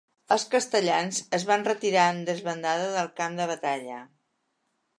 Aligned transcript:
Els 0.35 0.45
castellans 0.53 1.19
es 1.39 1.45
van 1.49 1.65
retirar 1.67 2.07
en 2.13 2.23
desbandada 2.31 2.89
del 2.97 3.13
camp 3.21 3.39
de 3.41 3.47
batalla. 3.55 4.01